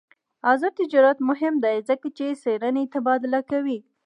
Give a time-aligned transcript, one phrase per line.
[0.51, 3.77] آزاد تجارت مهم دی ځکه چې څېړنې تبادله کوي.